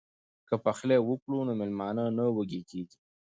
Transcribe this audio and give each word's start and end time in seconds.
که 0.47 0.55
پخلی 0.65 0.97
وکړو 1.01 1.39
نو 1.47 1.53
میلمانه 1.59 2.03
نه 2.17 2.25
وږي 2.35 2.61
کیږي. 2.69 2.97